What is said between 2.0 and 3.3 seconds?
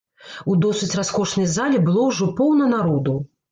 ўжо поўна народу.